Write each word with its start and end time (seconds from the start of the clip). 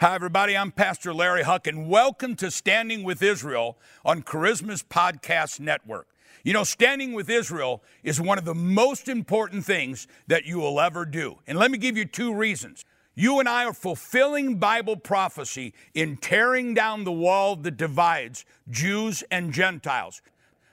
Hi, 0.00 0.14
everybody. 0.14 0.56
I'm 0.56 0.72
Pastor 0.72 1.12
Larry 1.12 1.42
Huch, 1.42 1.66
and 1.66 1.86
welcome 1.86 2.34
to 2.36 2.50
Standing 2.50 3.02
with 3.02 3.22
Israel 3.22 3.76
on 4.02 4.22
Charisma's 4.22 4.82
Podcast 4.82 5.60
Network. 5.60 6.08
You 6.42 6.54
know, 6.54 6.64
standing 6.64 7.12
with 7.12 7.28
Israel 7.28 7.82
is 8.02 8.18
one 8.18 8.38
of 8.38 8.46
the 8.46 8.54
most 8.54 9.08
important 9.08 9.66
things 9.66 10.06
that 10.26 10.46
you 10.46 10.58
will 10.58 10.80
ever 10.80 11.04
do. 11.04 11.36
And 11.46 11.58
let 11.58 11.70
me 11.70 11.76
give 11.76 11.98
you 11.98 12.06
two 12.06 12.32
reasons. 12.32 12.86
You 13.14 13.40
and 13.40 13.46
I 13.46 13.66
are 13.66 13.74
fulfilling 13.74 14.56
Bible 14.56 14.96
prophecy 14.96 15.74
in 15.92 16.16
tearing 16.16 16.72
down 16.72 17.04
the 17.04 17.12
wall 17.12 17.54
that 17.56 17.76
divides 17.76 18.46
Jews 18.70 19.22
and 19.30 19.52
Gentiles. 19.52 20.22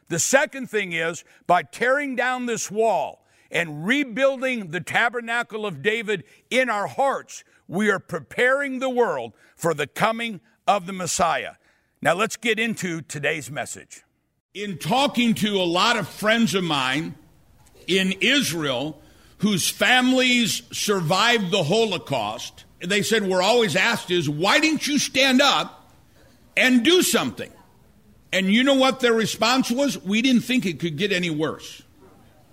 The 0.07 0.19
second 0.19 0.69
thing 0.69 0.93
is 0.93 1.25
by 1.47 1.63
tearing 1.63 2.15
down 2.15 2.45
this 2.45 2.71
wall 2.71 3.25
and 3.51 3.85
rebuilding 3.85 4.71
the 4.71 4.79
tabernacle 4.79 5.65
of 5.65 5.81
David 5.81 6.23
in 6.49 6.69
our 6.69 6.87
hearts, 6.87 7.43
we 7.67 7.89
are 7.89 7.99
preparing 7.99 8.79
the 8.79 8.89
world 8.89 9.33
for 9.55 9.73
the 9.73 9.87
coming 9.87 10.41
of 10.67 10.85
the 10.85 10.93
Messiah. 10.93 11.53
Now 12.01 12.13
let's 12.13 12.37
get 12.37 12.59
into 12.59 13.01
today's 13.01 13.49
message. 13.49 14.03
In 14.53 14.77
talking 14.77 15.33
to 15.35 15.57
a 15.57 15.63
lot 15.63 15.97
of 15.97 16.07
friends 16.07 16.55
of 16.55 16.63
mine 16.63 17.15
in 17.87 18.13
Israel 18.21 19.01
whose 19.39 19.69
families 19.69 20.63
survived 20.71 21.51
the 21.51 21.63
Holocaust, 21.63 22.65
they 22.79 23.01
said, 23.01 23.23
We're 23.23 23.41
always 23.41 23.75
asked 23.75 24.11
is, 24.11 24.29
why 24.29 24.59
didn't 24.59 24.87
you 24.87 24.99
stand 24.99 25.41
up 25.41 25.91
and 26.55 26.83
do 26.83 27.01
something? 27.01 27.51
And 28.33 28.51
you 28.51 28.63
know 28.63 28.75
what 28.75 28.99
their 28.99 29.13
response 29.13 29.71
was? 29.71 30.01
We 30.03 30.21
didn't 30.21 30.41
think 30.41 30.65
it 30.65 30.79
could 30.79 30.97
get 30.97 31.11
any 31.11 31.29
worse. 31.29 31.81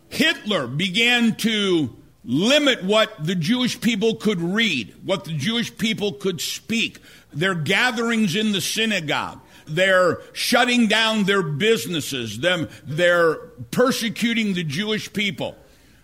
Hitler 0.09 0.67
began 0.67 1.34
to 1.37 1.97
limit 2.24 2.83
what 2.83 3.24
the 3.24 3.34
Jewish 3.34 3.80
people 3.80 4.14
could 4.16 4.41
read, 4.41 4.95
what 5.05 5.24
the 5.24 5.37
Jewish 5.37 5.77
people 5.77 6.12
could 6.12 6.41
speak, 6.41 6.98
their 7.33 7.55
gatherings 7.55 8.34
in 8.34 8.52
the 8.52 8.60
synagogue. 8.60 9.41
They're 9.66 10.20
shutting 10.33 10.89
down 10.89 11.25
their 11.25 11.42
businesses. 11.42 12.39
Them, 12.39 12.69
they're 12.84 13.36
persecuting 13.70 14.55
the 14.55 14.64
Jewish 14.64 15.12
people. 15.12 15.56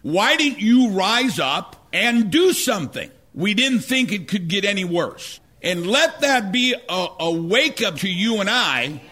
Why 0.02 0.36
didn't 0.36 0.60
you 0.60 0.90
rise 0.90 1.38
up 1.38 1.86
and 1.92 2.30
do 2.30 2.52
something? 2.52 3.10
We 3.34 3.54
didn't 3.54 3.80
think 3.80 4.12
it 4.12 4.28
could 4.28 4.48
get 4.48 4.64
any 4.64 4.84
worse. 4.84 5.40
And 5.62 5.86
let 5.86 6.22
that 6.22 6.52
be 6.52 6.74
a, 6.88 7.06
a 7.20 7.30
wake 7.30 7.82
up 7.82 7.96
to 7.96 8.08
you 8.08 8.40
and 8.40 8.48
I 8.48 9.02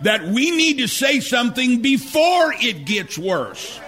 that 0.00 0.24
we 0.24 0.50
need 0.50 0.78
to 0.78 0.88
say 0.88 1.20
something 1.20 1.82
before 1.82 2.52
it 2.54 2.86
gets 2.86 3.18
worse. 3.18 3.78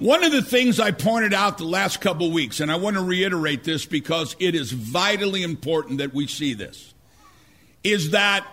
One 0.00 0.24
of 0.24 0.32
the 0.32 0.40
things 0.40 0.80
I 0.80 0.92
pointed 0.92 1.34
out 1.34 1.58
the 1.58 1.64
last 1.64 2.00
couple 2.00 2.30
weeks, 2.30 2.60
and 2.60 2.72
I 2.72 2.76
want 2.76 2.96
to 2.96 3.02
reiterate 3.04 3.64
this 3.64 3.84
because 3.84 4.34
it 4.38 4.54
is 4.54 4.72
vitally 4.72 5.42
important 5.42 5.98
that 5.98 6.14
we 6.14 6.26
see 6.26 6.54
this, 6.54 6.94
is 7.84 8.12
that 8.12 8.46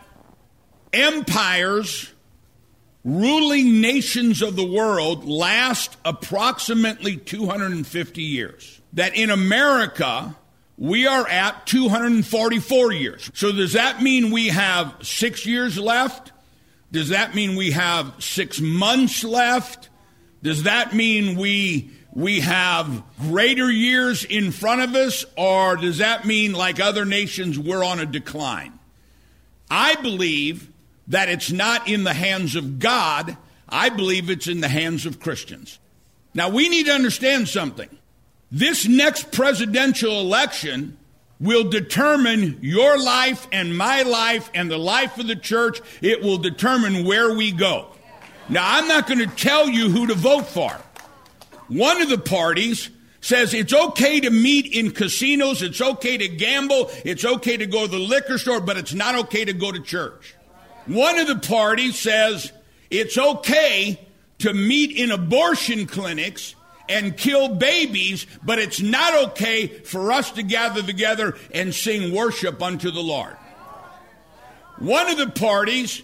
empires, 0.92 2.12
ruling 3.06 3.80
nations 3.80 4.42
of 4.42 4.58
the 4.58 4.66
world 4.66 5.24
last 5.24 5.96
approximately 6.04 7.16
250 7.16 8.22
years. 8.22 8.82
That 8.92 9.16
in 9.16 9.30
America, 9.30 10.36
we 10.78 11.08
are 11.08 11.26
at 11.30 11.66
244 11.66 12.92
years. 12.92 13.32
So 13.34 13.54
does 13.54 13.72
that 13.72 14.02
mean 14.02 14.32
we 14.32 14.50
have 14.50 14.94
six 15.02 15.46
years 15.46 15.80
left? 15.80 16.34
Does 16.92 17.08
that 17.08 17.36
mean 17.36 17.56
we 17.56 17.72
have 17.72 18.16
six 18.20 18.60
months 18.60 19.24
left? 19.24 19.88
Does 20.42 20.64
that 20.64 20.94
mean 20.94 21.38
we 21.38 21.92
we 22.14 22.40
have 22.40 23.04
greater 23.20 23.72
years 23.72 24.24
in 24.24 24.52
front 24.52 24.82
of 24.82 24.96
us, 24.96 25.24
or 25.38 25.76
does 25.76 26.00
that 26.00 26.26
mean, 26.26 26.54
like 26.54 26.80
other 26.80 27.06
nations, 27.06 27.60
we're 27.60 27.84
on 27.84 28.00
a 28.00 28.08
decline? 28.08 28.74
I 29.70 29.96
believe 29.96 30.68
that 31.10 31.30
it's 31.30 31.52
not 31.52 31.88
in 31.88 32.04
the 32.04 32.16
hands 32.16 32.56
of 32.56 32.80
God. 32.80 33.38
I 33.70 33.90
believe 33.90 34.32
it's 34.32 34.48
in 34.48 34.62
the 34.62 34.68
hands 34.68 35.06
of 35.06 35.20
Christians. 35.20 35.78
Now, 36.34 36.50
we 36.50 36.70
need 36.70 36.88
to 36.88 36.94
understand 36.94 37.48
something. 37.48 37.90
This 38.52 38.88
next 38.88 39.32
presidential 39.32 40.20
election 40.20 40.98
will 41.40 41.70
determine 41.70 42.58
your 42.62 42.98
life 42.98 43.48
and 43.52 43.78
my 43.78 44.02
life 44.02 44.50
and 44.54 44.72
the 44.72 44.80
life 44.80 45.20
of 45.20 45.28
the 45.28 45.36
church. 45.36 45.82
It 46.02 46.24
will 46.24 46.38
determine 46.38 47.06
where 47.06 47.34
we 47.34 47.52
go. 47.52 47.90
Now, 48.50 48.64
I'm 48.66 48.88
not 48.88 49.08
going 49.08 49.20
to 49.20 49.28
tell 49.28 49.68
you 49.68 49.90
who 49.90 50.08
to 50.08 50.16
vote 50.16 50.48
for. 50.48 50.72
One 51.68 52.02
of 52.02 52.10
the 52.10 52.18
parties 52.18 52.90
says 53.20 53.54
it's 53.54 53.74
okay 53.74 54.22
to 54.22 54.30
meet 54.30 54.74
in 54.74 54.92
casinos, 54.92 55.62
it's 55.62 55.82
okay 55.82 56.18
to 56.18 56.28
gamble, 56.30 56.90
it's 57.04 57.26
okay 57.26 57.58
to 57.58 57.66
go 57.66 57.86
to 57.86 57.92
the 57.92 58.00
liquor 58.00 58.38
store, 58.38 58.62
but 58.62 58.78
it's 58.78 58.94
not 58.94 59.16
okay 59.16 59.44
to 59.44 59.54
go 59.54 59.72
to 59.72 59.82
church. 59.82 60.34
One 60.86 61.20
of 61.20 61.28
the 61.28 61.40
parties 61.40 62.00
says 62.00 62.54
it's 62.90 63.18
okay 63.18 64.00
to 64.40 64.54
meet 64.54 64.96
in 64.96 65.12
abortion 65.12 65.88
clinics 65.88 66.56
and 66.88 67.18
kill 67.18 67.56
babies, 67.56 68.26
but 68.44 68.60
it's 68.60 68.80
not 68.80 69.32
okay 69.32 69.68
for 69.68 70.12
us 70.14 70.32
to 70.32 70.44
gather 70.44 70.82
together 70.82 71.36
and 71.54 71.76
sing 71.76 72.16
worship 72.16 72.62
unto 72.62 72.92
the 72.92 73.02
Lord. 73.02 73.36
One 74.80 75.10
of 75.10 75.18
the 75.18 75.30
parties 75.30 76.02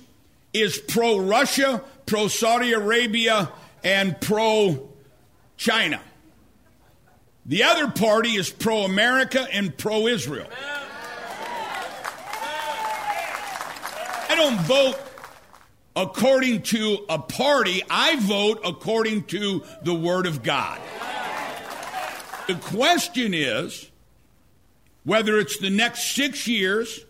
is 0.52 0.78
pro 0.78 1.20
Russia, 1.20 1.82
pro 2.06 2.28
Saudi 2.28 2.74
Arabia, 2.74 3.52
and 3.84 4.20
pro 4.22 4.90
China. 5.58 6.02
The 7.46 7.64
other 7.64 7.92
party 7.92 8.36
is 8.36 8.50
pro 8.50 8.84
America 8.84 9.46
and 9.52 9.78
pro 9.78 10.08
Israel. 10.08 10.48
I 14.30 14.36
don't 14.36 14.60
vote 14.62 14.98
according 15.96 16.64
to 16.64 17.06
a 17.10 17.20
party, 17.20 17.84
I 17.90 18.16
vote 18.16 18.62
according 18.66 19.26
to 19.26 19.64
the 19.84 19.94
Word 19.94 20.26
of 20.26 20.42
God. 20.42 20.82
The 22.48 22.56
question 22.56 23.34
is 23.34 23.90
whether 25.04 25.38
it's 25.38 25.58
the 25.58 25.70
next 25.70 26.16
six 26.16 26.48
years 26.48 27.06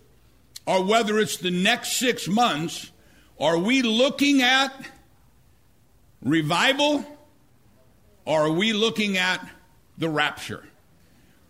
or 0.66 0.84
whether 0.84 1.18
it's 1.18 1.36
the 1.38 1.50
next 1.50 1.96
six 1.96 2.28
months, 2.28 2.90
are 3.38 3.58
we 3.58 3.82
looking 3.82 4.42
at 4.42 4.72
revival 6.22 7.04
or 8.24 8.42
are 8.42 8.52
we 8.52 8.72
looking 8.72 9.16
at 9.16 9.46
the 9.98 10.08
rapture? 10.08 10.64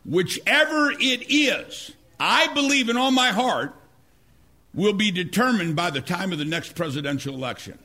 Whichever 0.04 0.90
it 0.92 1.30
is, 1.30 1.92
I 2.18 2.52
believe 2.54 2.88
in 2.88 2.96
all 2.96 3.10
my 3.10 3.28
heart, 3.28 3.74
will 4.74 4.92
be 4.92 5.10
determined 5.10 5.76
by 5.76 5.90
the 5.90 6.00
time 6.00 6.32
of 6.32 6.38
the 6.38 6.44
next 6.44 6.74
presidential 6.74 7.34
election. 7.34 7.78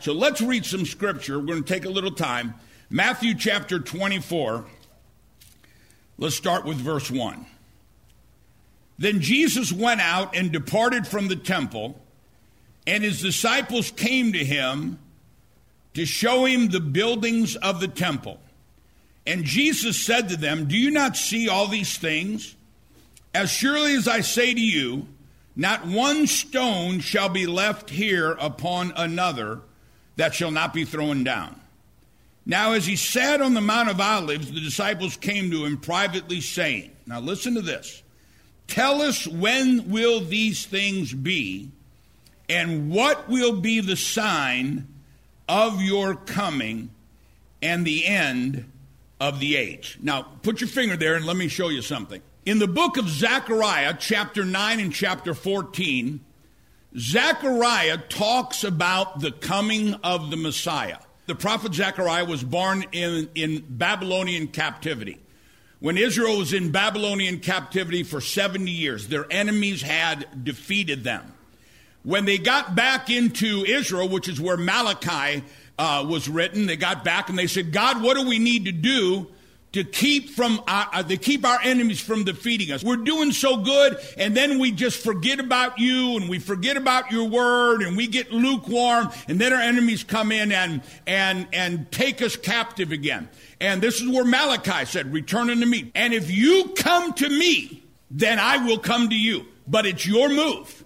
So 0.00 0.12
let's 0.12 0.40
read 0.40 0.64
some 0.64 0.84
scripture. 0.84 1.38
We're 1.38 1.46
going 1.46 1.64
to 1.64 1.72
take 1.72 1.84
a 1.84 1.90
little 1.90 2.10
time. 2.10 2.54
Matthew 2.90 3.34
chapter 3.34 3.78
24. 3.78 4.64
Let's 6.18 6.36
start 6.36 6.64
with 6.64 6.76
verse 6.76 7.10
1. 7.10 7.46
Then 8.98 9.20
Jesus 9.20 9.72
went 9.72 10.00
out 10.00 10.36
and 10.36 10.52
departed 10.52 11.06
from 11.06 11.28
the 11.28 11.36
temple, 11.36 12.00
and 12.86 13.02
his 13.02 13.20
disciples 13.20 13.90
came 13.90 14.32
to 14.32 14.44
him 14.44 14.98
to 15.94 16.04
show 16.04 16.44
him 16.44 16.68
the 16.68 16.80
buildings 16.80 17.56
of 17.56 17.80
the 17.80 17.88
temple. 17.88 18.38
And 19.26 19.44
Jesus 19.44 20.00
said 20.00 20.28
to 20.28 20.36
them, 20.36 20.66
Do 20.66 20.76
you 20.76 20.90
not 20.90 21.16
see 21.16 21.48
all 21.48 21.66
these 21.66 21.96
things? 21.96 22.56
As 23.32 23.50
surely 23.50 23.94
as 23.94 24.06
I 24.06 24.20
say 24.20 24.52
to 24.52 24.60
you, 24.60 25.06
not 25.56 25.86
one 25.86 26.26
stone 26.26 27.00
shall 27.00 27.28
be 27.28 27.46
left 27.46 27.90
here 27.90 28.32
upon 28.32 28.92
another 28.96 29.60
that 30.16 30.34
shall 30.34 30.50
not 30.50 30.74
be 30.74 30.84
thrown 30.84 31.24
down. 31.24 31.60
Now, 32.46 32.72
as 32.72 32.86
he 32.86 32.96
sat 32.96 33.40
on 33.40 33.54
the 33.54 33.60
Mount 33.60 33.88
of 33.88 34.00
Olives, 34.00 34.52
the 34.52 34.60
disciples 34.60 35.16
came 35.16 35.50
to 35.50 35.64
him 35.64 35.78
privately, 35.78 36.40
saying, 36.40 36.90
Now 37.06 37.20
listen 37.20 37.54
to 37.54 37.62
this. 37.62 38.02
Tell 38.66 39.00
us 39.00 39.26
when 39.26 39.90
will 39.90 40.20
these 40.20 40.66
things 40.66 41.12
be, 41.12 41.70
and 42.48 42.90
what 42.90 43.28
will 43.28 43.60
be 43.60 43.80
the 43.80 43.96
sign 43.96 44.88
of 45.48 45.82
your 45.82 46.14
coming 46.14 46.90
and 47.62 47.86
the 47.86 48.06
end 48.06 48.70
of 49.20 49.40
the 49.40 49.56
age. 49.56 49.98
Now, 50.02 50.22
put 50.22 50.60
your 50.60 50.68
finger 50.68 50.96
there 50.96 51.14
and 51.14 51.24
let 51.24 51.36
me 51.36 51.48
show 51.48 51.68
you 51.68 51.82
something. 51.82 52.20
In 52.44 52.58
the 52.58 52.68
book 52.68 52.96
of 52.96 53.08
Zechariah, 53.08 53.96
chapter 53.98 54.44
9 54.44 54.80
and 54.80 54.92
chapter 54.92 55.32
14, 55.32 56.20
Zechariah 56.96 57.98
talks 58.08 58.64
about 58.64 59.20
the 59.20 59.32
coming 59.32 59.94
of 59.94 60.30
the 60.30 60.36
Messiah. 60.36 60.98
The 61.26 61.34
prophet 61.34 61.74
Zechariah 61.74 62.26
was 62.26 62.44
born 62.44 62.84
in, 62.92 63.30
in 63.34 63.64
Babylonian 63.68 64.48
captivity. 64.48 65.18
When 65.80 65.96
Israel 65.98 66.38
was 66.38 66.52
in 66.52 66.70
Babylonian 66.70 67.40
captivity 67.40 68.02
for 68.04 68.20
70 68.20 68.70
years, 68.70 69.08
their 69.08 69.26
enemies 69.30 69.82
had 69.82 70.44
defeated 70.44 71.04
them. 71.04 71.33
When 72.04 72.24
they 72.24 72.38
got 72.38 72.74
back 72.74 73.10
into 73.10 73.64
Israel, 73.64 74.08
which 74.08 74.28
is 74.28 74.40
where 74.40 74.56
Malachi 74.56 75.42
uh, 75.78 76.06
was 76.08 76.28
written, 76.28 76.66
they 76.66 76.76
got 76.76 77.02
back 77.02 77.28
and 77.28 77.38
they 77.38 77.46
said, 77.46 77.72
God, 77.72 78.00
what 78.02 78.16
do 78.16 78.26
we 78.26 78.38
need 78.38 78.66
to 78.66 78.72
do 78.72 79.26
to 79.74 79.82
keep 79.82 80.30
from 80.30 80.62
our, 80.68 80.88
uh, 80.92 81.02
to 81.02 81.16
keep 81.16 81.44
our 81.44 81.58
enemies 81.60 82.00
from 82.00 82.22
defeating 82.22 82.70
us. 82.70 82.84
We're 82.84 82.94
doing 82.94 83.32
so 83.32 83.56
good, 83.56 83.98
and 84.16 84.36
then 84.36 84.60
we 84.60 84.70
just 84.70 85.02
forget 85.02 85.40
about 85.40 85.80
you, 85.80 86.16
and 86.16 86.28
we 86.28 86.38
forget 86.38 86.76
about 86.76 87.10
your 87.10 87.28
word, 87.28 87.82
and 87.82 87.96
we 87.96 88.06
get 88.06 88.30
lukewarm, 88.30 89.10
and 89.26 89.40
then 89.40 89.52
our 89.52 89.60
enemies 89.60 90.04
come 90.04 90.30
in 90.30 90.52
and 90.52 90.80
and 91.08 91.48
and 91.52 91.90
take 91.90 92.22
us 92.22 92.36
captive 92.36 92.92
again. 92.92 93.28
And 93.60 93.82
this 93.82 94.00
is 94.00 94.08
where 94.08 94.24
Malachi 94.24 94.84
said, 94.84 95.12
"Return 95.12 95.50
unto 95.50 95.66
me." 95.66 95.90
And 95.96 96.14
if 96.14 96.30
you 96.30 96.72
come 96.76 97.12
to 97.14 97.28
me, 97.28 97.82
then 98.12 98.38
I 98.38 98.64
will 98.64 98.78
come 98.78 99.08
to 99.08 99.16
you. 99.16 99.44
But 99.66 99.86
it's 99.86 100.06
your 100.06 100.28
move. 100.28 100.83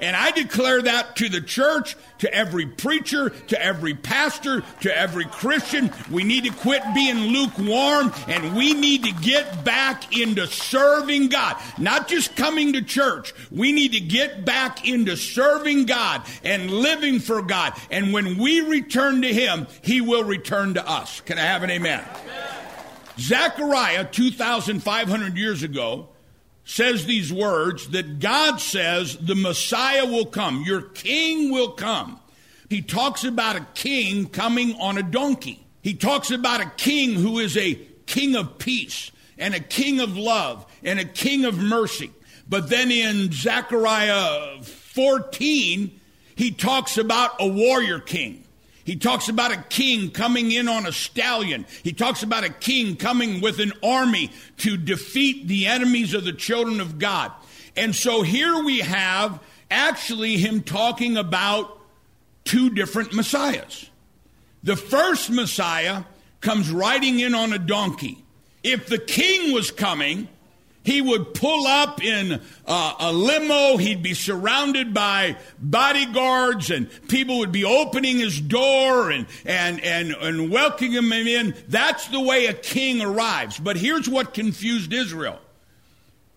And 0.00 0.16
I 0.16 0.30
declare 0.30 0.82
that 0.82 1.16
to 1.16 1.28
the 1.28 1.40
church, 1.40 1.96
to 2.18 2.32
every 2.32 2.66
preacher, 2.66 3.30
to 3.30 3.62
every 3.62 3.94
pastor, 3.94 4.62
to 4.80 4.96
every 4.96 5.24
Christian. 5.26 5.92
We 6.10 6.24
need 6.24 6.44
to 6.44 6.50
quit 6.50 6.82
being 6.94 7.18
lukewarm 7.18 8.12
and 8.28 8.56
we 8.56 8.74
need 8.74 9.04
to 9.04 9.12
get 9.12 9.64
back 9.64 10.16
into 10.16 10.46
serving 10.46 11.28
God. 11.28 11.56
Not 11.78 12.08
just 12.08 12.36
coming 12.36 12.72
to 12.74 12.82
church. 12.82 13.32
We 13.50 13.72
need 13.72 13.92
to 13.92 14.00
get 14.00 14.44
back 14.44 14.88
into 14.88 15.16
serving 15.16 15.86
God 15.86 16.22
and 16.44 16.70
living 16.70 17.18
for 17.18 17.42
God. 17.42 17.74
And 17.90 18.12
when 18.12 18.38
we 18.38 18.60
return 18.60 19.22
to 19.22 19.32
Him, 19.32 19.66
He 19.82 20.00
will 20.00 20.24
return 20.24 20.74
to 20.74 20.88
us. 20.88 21.20
Can 21.22 21.38
I 21.38 21.42
have 21.42 21.62
an 21.62 21.70
amen? 21.70 22.04
amen. 22.22 22.50
Zechariah, 23.18 24.06
2,500 24.06 25.36
years 25.36 25.62
ago, 25.62 26.08
says 26.70 27.04
these 27.04 27.32
words 27.32 27.88
that 27.88 28.20
God 28.20 28.60
says 28.60 29.16
the 29.16 29.34
Messiah 29.34 30.06
will 30.06 30.26
come, 30.26 30.62
your 30.62 30.82
king 30.82 31.50
will 31.50 31.72
come. 31.72 32.20
He 32.68 32.80
talks 32.80 33.24
about 33.24 33.56
a 33.56 33.66
king 33.74 34.28
coming 34.28 34.76
on 34.80 34.96
a 34.96 35.02
donkey. 35.02 35.66
He 35.82 35.94
talks 35.94 36.30
about 36.30 36.60
a 36.60 36.70
king 36.76 37.14
who 37.14 37.40
is 37.40 37.56
a 37.56 37.74
king 38.06 38.36
of 38.36 38.58
peace 38.58 39.10
and 39.36 39.52
a 39.52 39.58
king 39.58 39.98
of 39.98 40.16
love 40.16 40.64
and 40.84 41.00
a 41.00 41.04
king 41.04 41.44
of 41.44 41.58
mercy. 41.58 42.12
But 42.48 42.68
then 42.68 42.92
in 42.92 43.32
Zechariah 43.32 44.62
14, 44.62 46.00
he 46.36 46.50
talks 46.52 46.96
about 46.98 47.32
a 47.40 47.48
warrior 47.48 47.98
king. 47.98 48.44
He 48.84 48.96
talks 48.96 49.28
about 49.28 49.52
a 49.52 49.62
king 49.68 50.10
coming 50.10 50.52
in 50.52 50.68
on 50.68 50.86
a 50.86 50.92
stallion. 50.92 51.66
He 51.82 51.92
talks 51.92 52.22
about 52.22 52.44
a 52.44 52.50
king 52.50 52.96
coming 52.96 53.40
with 53.40 53.60
an 53.60 53.72
army 53.82 54.30
to 54.58 54.76
defeat 54.76 55.48
the 55.48 55.66
enemies 55.66 56.14
of 56.14 56.24
the 56.24 56.32
children 56.32 56.80
of 56.80 56.98
God. 56.98 57.32
And 57.76 57.94
so 57.94 58.22
here 58.22 58.62
we 58.64 58.78
have 58.80 59.40
actually 59.70 60.36
him 60.38 60.62
talking 60.62 61.16
about 61.16 61.78
two 62.44 62.70
different 62.70 63.12
messiahs. 63.12 63.88
The 64.62 64.76
first 64.76 65.30
messiah 65.30 66.04
comes 66.40 66.70
riding 66.70 67.20
in 67.20 67.34
on 67.34 67.52
a 67.52 67.58
donkey. 67.58 68.24
If 68.62 68.88
the 68.88 68.98
king 68.98 69.52
was 69.52 69.70
coming, 69.70 70.28
he 70.82 71.02
would 71.02 71.34
pull 71.34 71.66
up 71.66 72.02
in 72.02 72.40
uh, 72.66 72.94
a 72.98 73.12
limo. 73.12 73.76
He'd 73.76 74.02
be 74.02 74.14
surrounded 74.14 74.94
by 74.94 75.36
bodyguards, 75.58 76.70
and 76.70 76.88
people 77.08 77.38
would 77.38 77.52
be 77.52 77.64
opening 77.64 78.18
his 78.18 78.40
door 78.40 79.10
and, 79.10 79.26
and, 79.44 79.80
and, 79.84 80.12
and 80.12 80.50
welcoming 80.50 80.92
him 80.92 81.12
in. 81.12 81.54
That's 81.68 82.08
the 82.08 82.20
way 82.20 82.46
a 82.46 82.54
king 82.54 83.02
arrives. 83.02 83.58
But 83.58 83.76
here's 83.76 84.08
what 84.08 84.32
confused 84.32 84.92
Israel 84.92 85.38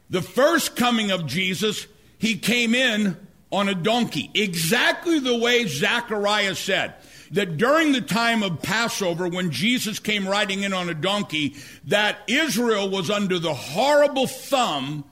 the 0.09 0.21
first 0.21 0.75
coming 0.75 1.11
of 1.11 1.25
Jesus, 1.25 1.87
he 2.19 2.37
came 2.37 2.75
in 2.75 3.17
on 3.51 3.69
a 3.69 3.75
donkey, 3.75 4.29
exactly 4.33 5.19
the 5.19 5.37
way 5.37 5.65
Zechariah 5.65 6.55
said 6.55 6.95
that 7.33 7.57
during 7.57 7.91
the 7.91 8.01
time 8.01 8.43
of 8.43 8.61
Passover, 8.61 9.27
when 9.27 9.51
Jesus 9.51 9.99
came 9.99 10.27
riding 10.27 10.63
in 10.63 10.71
on 10.71 10.87
a 10.87 10.93
donkey, 10.93 11.55
that 11.85 12.19
Israel 12.27 12.89
was 12.89 13.09
under 13.09 13.39
the 13.39 13.53
horrible 13.53 14.27
thumb 14.27 15.03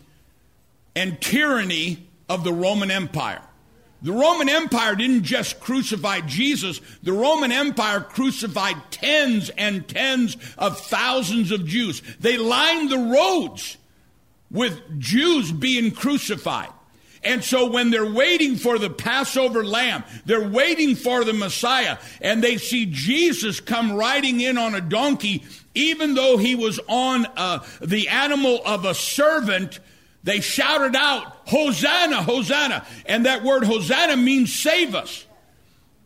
and 0.96 1.20
tyranny 1.20 2.08
of 2.30 2.44
the 2.44 2.54
Roman 2.54 2.92
Empire. 2.92 3.42
The 4.04 4.12
Roman 4.12 4.50
Empire 4.50 4.96
didn't 4.96 5.24
just 5.24 5.60
crucify 5.60 6.22
Jesus, 6.22 6.80
the 7.04 7.14
Roman 7.14 7.52
Empire 7.52 8.02
crucified 8.02 8.78
tens 8.90 9.50
and 9.50 9.88
tens 9.88 10.38
of 10.58 10.80
thousands 10.80 11.52
of 11.52 11.66
Jews. 11.66 12.02
They 12.20 12.38
lined 12.38 12.92
the 12.92 12.98
roads 12.98 13.78
with 14.50 15.00
Jews 15.00 15.52
being 15.52 15.92
crucified. 15.92 16.70
And 17.24 17.44
so 17.44 17.70
when 17.70 17.92
they're 17.92 18.12
waiting 18.12 18.56
for 18.56 18.80
the 18.80 18.90
Passover 18.90 19.64
lamb, 19.64 20.04
they're 20.26 20.48
waiting 20.48 20.96
for 20.96 21.24
the 21.24 21.34
Messiah, 21.34 21.98
and 22.20 22.44
they 22.44 22.58
see 22.58 22.88
Jesus 22.88 23.60
come 23.60 23.94
riding 23.94 24.42
in 24.42 24.58
on 24.58 24.74
a 24.74 24.82
donkey, 24.82 25.44
even 25.76 26.16
though 26.16 26.38
he 26.38 26.56
was 26.56 26.80
on 26.88 27.28
uh, 27.38 27.64
the 27.80 28.10
animal 28.10 28.62
of 28.66 28.86
a 28.86 28.96
servant, 28.96 29.80
they 30.24 30.40
shouted 30.40 30.96
out, 30.96 31.38
Hosanna, 31.48 32.24
Hosanna. 32.24 32.86
And 33.06 33.26
that 33.26 33.44
word 33.44 33.64
Hosanna 33.64 34.18
means 34.18 34.54
save 34.54 34.96
us. 34.96 35.26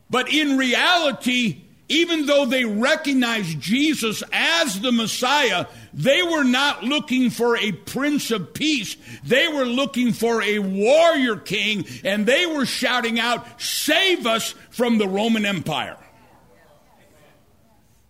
But 0.10 0.32
in 0.32 0.58
reality, 0.58 1.65
even 1.88 2.26
though 2.26 2.46
they 2.46 2.66
recognized 2.66 3.60
Jesus 3.60 4.24
as 4.32 4.80
the 4.82 4.92
Messiah, 4.92 5.68
they 5.94 6.24
were 6.24 6.44
not 6.44 6.84
looking 6.84 7.30
for 7.30 7.56
a 7.58 7.72
prince 7.72 8.32
of 8.32 8.54
peace. 8.54 8.98
They 9.24 9.48
were 9.48 9.66
looking 9.66 10.12
for 10.12 10.42
a 10.42 10.60
warrior 10.60 11.38
king, 11.38 11.86
and 12.04 12.26
they 12.26 12.48
were 12.48 12.66
shouting 12.66 13.20
out, 13.20 13.62
Save 13.62 14.26
us 14.26 14.56
from 14.72 14.98
the 14.98 15.08
Roman 15.08 15.46
Empire. 15.46 15.98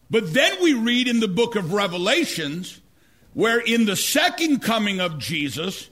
But 0.09 0.33
then 0.33 0.61
we 0.61 0.73
read 0.73 1.07
in 1.07 1.19
the 1.19 1.27
book 1.27 1.55
of 1.55 1.73
Revelations, 1.73 2.79
where 3.33 3.59
in 3.59 3.85
the 3.85 3.97
second 3.97 4.61
coming 4.61 5.01
of 5.01 5.19
Jesus, 5.19 5.89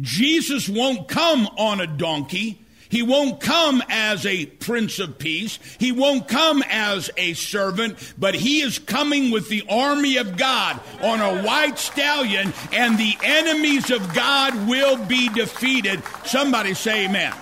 Jesus 0.00 0.68
won't 0.68 1.08
come 1.08 1.46
on 1.58 1.80
a 1.80 1.86
donkey. 1.86 2.64
He 2.88 3.02
won't 3.02 3.40
come 3.40 3.82
as 3.88 4.24
a 4.26 4.46
prince 4.46 4.98
of 4.98 5.18
peace. 5.18 5.58
He 5.78 5.92
won't 5.92 6.28
come 6.28 6.62
as 6.68 7.10
a 7.16 7.34
servant, 7.34 8.14
but 8.18 8.34
he 8.34 8.60
is 8.60 8.78
coming 8.78 9.30
with 9.30 9.48
the 9.48 9.64
army 9.68 10.16
of 10.16 10.36
God 10.36 10.80
on 11.02 11.20
a 11.20 11.42
white 11.42 11.78
stallion, 11.78 12.52
and 12.72 12.98
the 12.98 13.16
enemies 13.22 13.90
of 13.90 14.14
God 14.14 14.68
will 14.68 14.96
be 15.04 15.28
defeated. 15.28 16.02
Somebody 16.24 16.74
say 16.74 17.06
amen. 17.06 17.34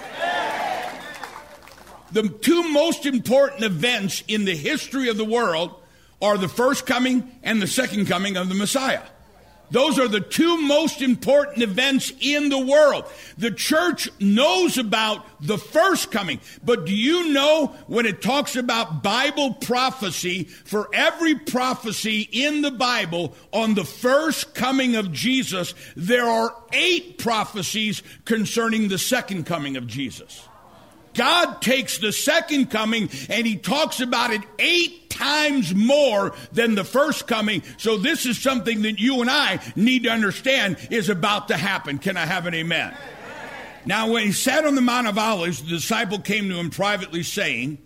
The 2.12 2.28
two 2.28 2.68
most 2.70 3.06
important 3.06 3.64
events 3.64 4.22
in 4.28 4.44
the 4.44 4.56
history 4.56 5.08
of 5.08 5.16
the 5.16 5.24
world 5.24 5.74
are 6.22 6.38
the 6.38 6.48
first 6.48 6.86
coming 6.86 7.38
and 7.42 7.60
the 7.60 7.66
second 7.66 8.06
coming 8.06 8.36
of 8.36 8.48
the 8.48 8.54
Messiah. 8.54 9.02
Those 9.74 9.98
are 9.98 10.06
the 10.06 10.20
two 10.20 10.56
most 10.56 11.02
important 11.02 11.60
events 11.60 12.12
in 12.20 12.48
the 12.48 12.60
world. 12.60 13.06
The 13.38 13.50
church 13.50 14.08
knows 14.20 14.78
about 14.78 15.26
the 15.40 15.58
first 15.58 16.12
coming, 16.12 16.38
but 16.62 16.86
do 16.86 16.94
you 16.94 17.32
know 17.32 17.74
when 17.88 18.06
it 18.06 18.22
talks 18.22 18.54
about 18.54 19.02
Bible 19.02 19.54
prophecy, 19.54 20.44
for 20.44 20.88
every 20.94 21.34
prophecy 21.34 22.28
in 22.30 22.62
the 22.62 22.70
Bible 22.70 23.34
on 23.52 23.74
the 23.74 23.84
first 23.84 24.54
coming 24.54 24.94
of 24.94 25.10
Jesus, 25.10 25.74
there 25.96 26.28
are 26.28 26.54
eight 26.72 27.18
prophecies 27.18 28.00
concerning 28.24 28.86
the 28.86 28.98
second 28.98 29.44
coming 29.44 29.76
of 29.76 29.88
Jesus. 29.88 30.48
God 31.14 31.62
takes 31.62 31.98
the 31.98 32.12
second 32.12 32.70
coming 32.70 33.08
and 33.28 33.46
he 33.46 33.56
talks 33.56 34.00
about 34.00 34.32
it 34.32 34.42
eight 34.58 35.08
times 35.10 35.74
more 35.74 36.34
than 36.52 36.74
the 36.74 36.84
first 36.84 37.26
coming. 37.26 37.62
So 37.76 37.96
this 37.96 38.26
is 38.26 38.40
something 38.40 38.82
that 38.82 38.98
you 38.98 39.20
and 39.20 39.30
I 39.30 39.60
need 39.76 40.02
to 40.04 40.10
understand 40.10 40.76
is 40.90 41.08
about 41.08 41.48
to 41.48 41.56
happen. 41.56 41.98
Can 41.98 42.16
I 42.16 42.26
have 42.26 42.46
an 42.46 42.54
amen? 42.54 42.94
Now, 43.86 44.10
when 44.10 44.24
he 44.24 44.32
sat 44.32 44.64
on 44.64 44.74
the 44.74 44.80
Mount 44.80 45.06
of 45.06 45.18
Olives, 45.18 45.62
the 45.62 45.68
disciple 45.68 46.18
came 46.18 46.48
to 46.48 46.56
him 46.56 46.70
privately 46.70 47.22
saying, 47.22 47.78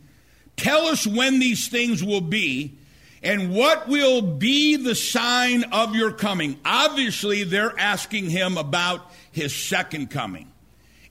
Tell 0.56 0.86
us 0.86 1.06
when 1.06 1.38
these 1.38 1.68
things 1.68 2.02
will 2.02 2.20
be 2.20 2.78
and 3.22 3.52
what 3.52 3.88
will 3.88 4.22
be 4.22 4.76
the 4.76 4.94
sign 4.94 5.64
of 5.64 5.94
your 5.94 6.12
coming. 6.12 6.58
Obviously, 6.64 7.44
they're 7.44 7.78
asking 7.78 8.30
him 8.30 8.58
about 8.58 9.12
his 9.30 9.54
second 9.54 10.10
coming 10.10 10.50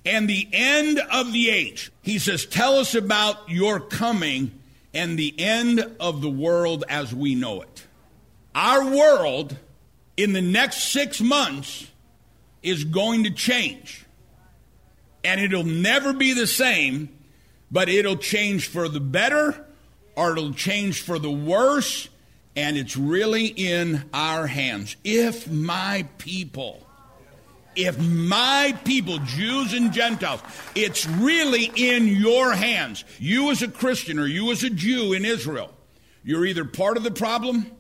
and 0.08 0.30
the 0.30 0.48
end 0.54 1.00
of 1.12 1.34
the 1.34 1.50
age. 1.50 1.92
He 2.02 2.18
says, 2.18 2.46
Tell 2.46 2.78
us 2.78 2.96
about 2.96 3.50
your 3.50 3.82
coming 3.82 4.58
and 4.94 5.20
the 5.20 5.36
end 5.38 5.86
of 6.00 6.22
the 6.22 6.30
world 6.30 6.86
as 6.88 7.14
we 7.14 7.36
know 7.36 7.62
it. 7.62 7.86
Our 8.56 8.86
world 8.86 9.58
in 10.16 10.32
the 10.32 10.42
next 10.42 10.94
six 10.94 11.20
months 11.20 11.92
is 12.64 12.86
going 12.86 13.26
to 13.26 13.32
change. 13.32 14.06
And 15.26 15.42
it'll 15.42 15.66
never 15.66 16.14
be 16.14 16.34
the 16.34 16.48
same, 16.48 17.10
but 17.70 17.90
it'll 17.90 18.16
change 18.16 18.70
for 18.70 18.88
the 18.88 19.02
better 19.02 19.66
or 20.16 20.32
it'll 20.32 20.54
change 20.54 21.02
for 21.02 21.20
the 21.20 21.30
worse. 21.30 22.08
And 22.56 22.78
it's 22.78 22.96
really 22.96 23.48
in 23.48 24.10
our 24.14 24.48
hands. 24.48 24.96
If 25.04 25.50
my 25.50 26.08
people 26.18 26.87
if 27.77 27.98
my 28.00 28.77
people, 28.84 29.19
Jews 29.19 29.74
and 29.74 29.93
Gentiles, 29.93 30.41
it's 30.75 31.05
really 31.05 31.72
in 31.75 32.07
your 32.07 32.53
hands. 32.53 33.05
You 33.19 33.51
as 33.51 33.62
a 33.62 33.67
Christian 33.67 34.19
or 34.19 34.25
you 34.25 34.51
as 34.51 34.63
a 34.63 34.69
Jew 34.69 35.13
in 35.13 35.24
Israel, 35.24 35.74
you're 36.24 36.46
either 36.46 36.65
part 36.65 36.98
of 36.98 37.03
the 37.03 37.12
problem 37.12 37.72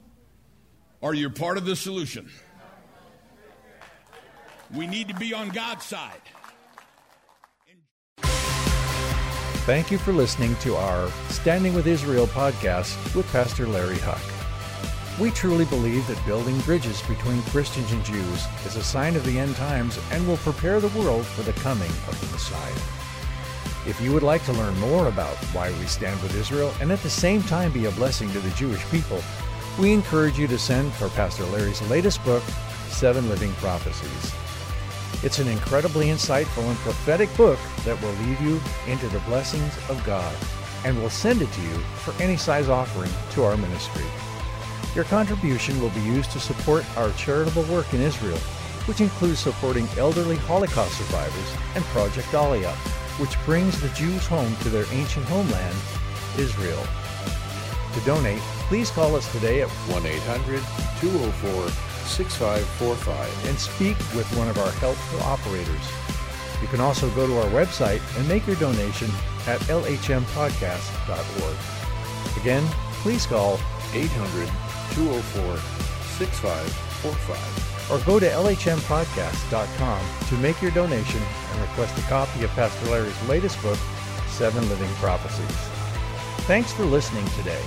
or 1.01 1.13
you're 1.13 1.31
part 1.31 1.57
of 1.57 1.65
the 1.65 1.75
solution. 1.75 2.29
We 4.73 4.85
need 4.85 5.07
to 5.07 5.15
be 5.15 5.33
on 5.33 5.49
God's 5.49 5.85
side. 5.85 6.21
Thank 9.65 9.91
you 9.91 9.97
for 9.97 10.13
listening 10.13 10.55
to 10.57 10.75
our 10.75 11.11
Standing 11.29 11.73
with 11.73 11.87
Israel 11.87 12.27
podcast 12.27 13.15
with 13.15 13.29
Pastor 13.33 13.67
Larry 13.67 13.97
Huch. 13.99 14.36
We 15.19 15.31
truly 15.31 15.65
believe 15.65 16.05
that 16.07 16.25
building 16.27 16.59
bridges 16.59 17.01
between 17.01 17.41
Christians 17.43 17.91
and 17.91 18.05
Jews 18.05 18.45
is 18.67 18.75
a 18.75 18.83
sign 18.83 19.15
of 19.15 19.25
the 19.25 19.39
end 19.39 19.55
times 19.55 19.97
and 20.11 20.27
will 20.27 20.37
prepare 20.37 20.79
the 20.79 20.95
world 20.99 21.25
for 21.25 21.41
the 21.41 21.59
coming 21.59 21.89
of 22.07 22.21
the 22.21 22.31
Messiah. 22.31 23.89
If 23.89 23.99
you 23.99 24.13
would 24.13 24.21
like 24.21 24.45
to 24.45 24.53
learn 24.53 24.77
more 24.77 25.07
about 25.07 25.35
why 25.55 25.71
we 25.71 25.85
stand 25.87 26.21
with 26.21 26.35
Israel 26.35 26.71
and 26.81 26.91
at 26.91 27.01
the 27.01 27.09
same 27.09 27.41
time 27.41 27.71
be 27.71 27.85
a 27.85 27.91
blessing 27.91 28.31
to 28.31 28.39
the 28.39 28.51
Jewish 28.51 28.85
people, 28.91 29.23
we 29.79 29.91
encourage 29.91 30.37
you 30.37 30.45
to 30.47 30.59
send 30.59 30.93
for 30.93 31.09
Pastor 31.09 31.45
Larry's 31.45 31.81
latest 31.89 32.23
book, 32.23 32.43
Seven 32.89 33.27
Living 33.27 33.53
Prophecies. 33.53 34.35
It's 35.23 35.39
an 35.39 35.47
incredibly 35.47 36.07
insightful 36.07 36.69
and 36.69 36.77
prophetic 36.79 37.35
book 37.35 37.57
that 37.85 37.99
will 38.03 38.13
lead 38.27 38.39
you 38.39 38.61
into 38.87 39.07
the 39.07 39.19
blessings 39.21 39.75
of 39.89 40.03
God 40.05 40.35
and 40.85 40.95
we'll 40.99 41.09
send 41.09 41.41
it 41.41 41.51
to 41.51 41.61
you 41.61 41.77
for 42.03 42.13
any 42.21 42.37
size 42.37 42.69
offering 42.69 43.11
to 43.31 43.43
our 43.43 43.57
ministry. 43.57 44.05
Your 44.97 45.05
contribution 45.05 45.79
will 45.79 45.91
be 45.91 46.01
used 46.01 46.31
to 46.31 46.39
support 46.39 46.83
our 46.97 47.11
charitable 47.11 47.61
work 47.65 47.93
in 47.93 48.01
Israel, 48.01 48.39
which 48.87 48.99
includes 48.99 49.37
supporting 49.37 49.87
elderly 49.95 50.37
Holocaust 50.37 50.97
survivors 50.97 51.53
and 51.75 51.83
Project 51.93 52.29
Aliyah, 52.29 52.73
which 53.19 53.39
brings 53.45 53.79
the 53.79 53.89
Jews 53.89 54.25
home 54.25 54.55
to 54.63 54.69
their 54.69 54.91
ancient 54.91 55.23
homeland, 55.27 55.77
Israel. 56.39 56.83
To 57.93 57.99
donate, 58.07 58.41
please 58.69 58.89
call 58.89 59.15
us 59.15 59.31
today 59.31 59.61
at 59.61 59.69
1 59.69 60.03
800 60.03 60.61
204 60.99 61.69
6545 62.07 63.45
and 63.45 63.59
speak 63.59 63.97
with 64.15 64.25
one 64.35 64.47
of 64.47 64.57
our 64.57 64.71
helpful 64.81 65.21
operators. 65.21 65.91
You 66.59 66.67
can 66.69 66.79
also 66.81 67.07
go 67.11 67.27
to 67.27 67.37
our 67.37 67.51
website 67.51 68.01
and 68.17 68.27
make 68.27 68.47
your 68.47 68.55
donation 68.55 69.11
at 69.45 69.59
lhmpodcast.org. 69.69 71.57
Again, 72.41 72.67
please 73.03 73.27
call 73.27 73.59
800 73.93 74.49
204 74.95 75.57
6545 76.17 77.67
or 77.91 77.99
go 78.05 78.19
to 78.19 78.27
lhmpodcast.com 78.27 80.01
to 80.27 80.35
make 80.35 80.61
your 80.61 80.71
donation 80.71 81.21
and 81.51 81.61
request 81.61 81.97
a 81.97 82.01
copy 82.09 82.43
of 82.43 82.49
Pastor 82.51 82.89
Larry's 82.89 83.29
latest 83.29 83.61
book, 83.61 83.77
Seven 84.27 84.67
Living 84.69 84.93
Prophecies. 84.95 85.55
Thanks 86.45 86.71
for 86.73 86.83
listening 86.83 87.25
today. 87.37 87.63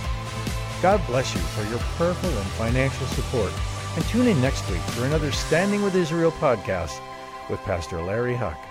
God 0.82 1.00
bless 1.06 1.34
you 1.34 1.40
for 1.40 1.68
your 1.70 1.78
prayerful 1.96 2.30
and 2.30 2.50
financial 2.52 3.06
support. 3.08 3.52
And 3.96 4.04
tune 4.06 4.28
in 4.28 4.40
next 4.40 4.68
week 4.70 4.80
for 4.80 5.04
another 5.04 5.32
Standing 5.32 5.82
with 5.82 5.94
Israel 5.94 6.32
podcast 6.32 7.00
with 7.48 7.60
Pastor 7.60 8.02
Larry 8.02 8.34
Huch. 8.34 8.69